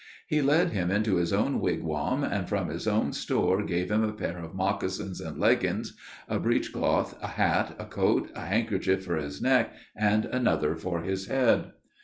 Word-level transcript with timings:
He 0.25 0.41
led 0.41 0.71
him 0.71 0.89
into 0.89 1.17
his 1.17 1.31
own 1.31 1.59
wigwam, 1.59 2.23
and, 2.23 2.49
from 2.49 2.69
his 2.69 2.87
own 2.87 3.13
store, 3.13 3.61
gave 3.61 3.91
him 3.91 4.03
a 4.03 4.11
pair 4.11 4.39
of 4.39 4.55
moccasins 4.55 5.21
and 5.21 5.37
leggins, 5.37 5.95
a 6.27 6.39
breechcloth, 6.39 7.21
a 7.21 7.27
hat, 7.27 7.75
a 7.77 7.85
coat, 7.85 8.31
a 8.33 8.41
handkerchief 8.47 9.05
for 9.05 9.17
his 9.17 9.43
neck, 9.43 9.73
and 9.95 10.25
another 10.25 10.75
for 10.75 11.03
his 11.03 11.27
head. 11.27 11.73